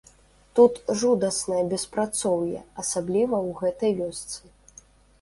Тут 0.59 0.73
жудаснае 1.01 1.59
беспрацоўе, 1.75 2.59
асабліва 2.87 3.37
ў 3.47 3.49
гэтай 3.65 3.91
вёсцы. 4.05 4.87